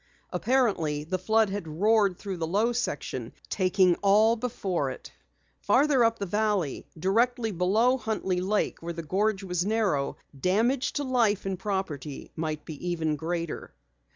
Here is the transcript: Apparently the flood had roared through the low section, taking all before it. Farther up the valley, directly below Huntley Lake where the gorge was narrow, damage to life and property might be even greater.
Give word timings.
Apparently 0.31 1.03
the 1.03 1.19
flood 1.19 1.51
had 1.51 1.67
roared 1.67 2.17
through 2.17 2.37
the 2.37 2.47
low 2.47 2.73
section, 2.73 3.33
taking 3.49 3.93
all 4.01 4.35
before 4.35 4.89
it. 4.89 5.11
Farther 5.59 6.03
up 6.03 6.17
the 6.17 6.25
valley, 6.25 6.87
directly 6.97 7.51
below 7.51 7.99
Huntley 7.99 8.41
Lake 8.41 8.81
where 8.81 8.93
the 8.93 9.03
gorge 9.03 9.43
was 9.43 9.63
narrow, 9.63 10.17
damage 10.35 10.93
to 10.93 11.03
life 11.03 11.45
and 11.45 11.59
property 11.59 12.31
might 12.35 12.65
be 12.65 12.83
even 12.87 13.15
greater. 13.15 13.75